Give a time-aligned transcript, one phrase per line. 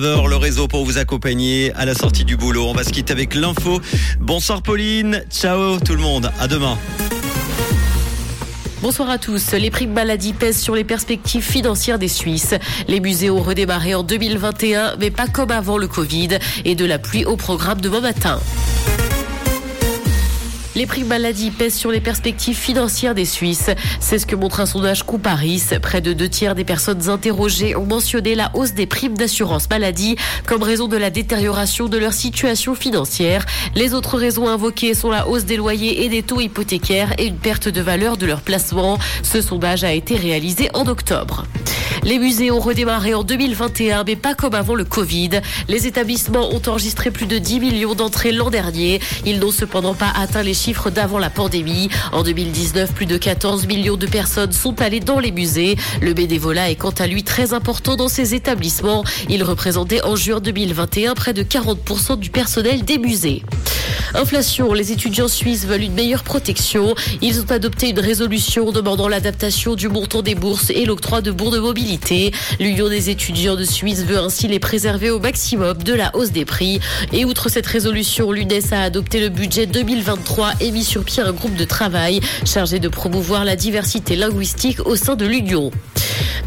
[0.00, 2.68] Le réseau pour vous accompagner à la sortie du boulot.
[2.68, 3.80] On va se quitter avec l'info.
[4.20, 5.24] Bonsoir Pauline.
[5.28, 6.30] Ciao tout le monde.
[6.38, 6.78] À demain.
[8.80, 9.50] Bonsoir à tous.
[9.54, 12.54] Les primes maladie pèsent sur les perspectives financières des Suisses.
[12.86, 17.00] Les musées ont redémarré en 2021, mais pas comme avant le Covid et de la
[17.00, 18.38] pluie au programme demain matin.
[20.78, 23.70] Les prix maladie pèsent sur les perspectives financières des Suisses.
[23.98, 25.64] C'est ce que montre un sondage Couparis.
[25.82, 30.14] Près de deux tiers des personnes interrogées ont mentionné la hausse des primes d'assurance maladie
[30.46, 33.44] comme raison de la détérioration de leur situation financière.
[33.74, 37.38] Les autres raisons invoquées sont la hausse des loyers et des taux hypothécaires et une
[37.38, 39.00] perte de valeur de leur placement.
[39.24, 41.42] Ce sondage a été réalisé en octobre.
[42.04, 45.30] Les musées ont redémarré en 2021, mais pas comme avant le Covid.
[45.68, 49.00] Les établissements ont enregistré plus de 10 millions d'entrées l'an dernier.
[49.24, 51.88] Ils n'ont cependant pas atteint les chiffres d'avant la pandémie.
[52.12, 55.76] En 2019, plus de 14 millions de personnes sont allées dans les musées.
[56.00, 59.04] Le bénévolat est quant à lui très important dans ces établissements.
[59.28, 63.42] Il représentait en juin 2021 près de 40% du personnel des musées.
[64.14, 66.94] Inflation, les étudiants suisses veulent une meilleure protection.
[67.20, 71.50] Ils ont adopté une résolution demandant l'adaptation du montant des bourses et l'octroi de bons
[71.50, 72.32] de mobilité.
[72.58, 76.44] L'Union des étudiants de Suisse veut ainsi les préserver au maximum de la hausse des
[76.44, 76.80] prix.
[77.12, 81.32] Et outre cette résolution, l'UNES a adopté le budget 2023 et mis sur pied un
[81.32, 85.70] groupe de travail chargé de promouvoir la diversité linguistique au sein de l'Union.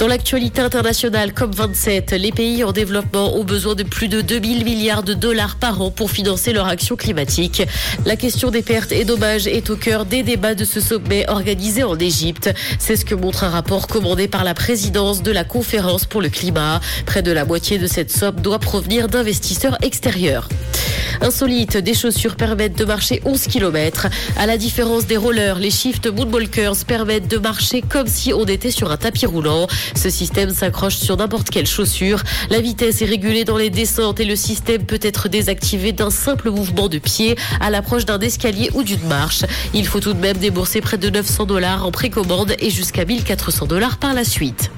[0.00, 4.64] Dans l'actualité internationale, comme 27, les pays en développement ont besoin de plus de 2000
[4.64, 7.62] milliards de dollars par an pour financer leur action climatique.
[8.06, 11.82] La question des pertes et dommages est au cœur des débats de ce sommet organisé
[11.82, 12.50] en Égypte.
[12.78, 16.30] C'est ce que montre un rapport commandé par la présidence de la conférence pour le
[16.30, 16.80] climat.
[17.04, 20.48] Près de la moitié de cette somme doit provenir d'investisseurs extérieurs.
[21.22, 24.06] Insolite, des chaussures permettent de marcher 11 km.
[24.36, 28.70] À la différence des rollers, les Shift Moonwalkers permettent de marcher comme si on était
[28.70, 29.66] sur un tapis roulant.
[29.94, 32.22] Ce système s'accroche sur n'importe quelle chaussure.
[32.48, 36.50] La vitesse est régulée dans les descentes et le système peut être désactivé d'un simple
[36.50, 39.44] mouvement de pied à l'approche d'un escalier ou d'une marche.
[39.74, 43.66] Il faut tout de même débourser près de 900 dollars en précommande et jusqu'à 1400
[43.66, 44.70] dollars par la suite.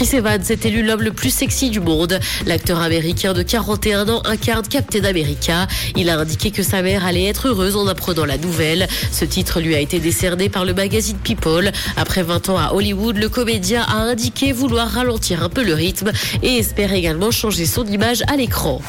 [0.00, 2.18] Chris Evans est élu l'homme le plus sexy du monde.
[2.46, 5.66] L'acteur américain de 41 ans incarne Captain America.
[5.94, 8.88] Il a indiqué que sa mère allait être heureuse en apprenant la nouvelle.
[9.12, 11.70] Ce titre lui a été décerné par le magazine People.
[11.98, 16.12] Après 20 ans à Hollywood, le comédien a indiqué vouloir ralentir un peu le rythme
[16.42, 18.80] et espère également changer son image à l'écran.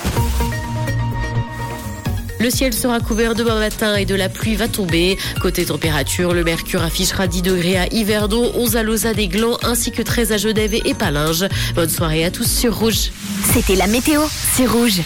[2.42, 5.16] Le ciel sera couvert demain matin et de la pluie va tomber.
[5.40, 9.92] Côté température, le mercure affichera 10 degrés à Yverdon, 11 à Lausanne et Gland, ainsi
[9.92, 11.46] que 13 à Genève et Palinges.
[11.76, 13.12] Bonne soirée à tous sur Rouge.
[13.54, 14.24] C'était la météo,
[14.56, 15.02] c'est Rouge.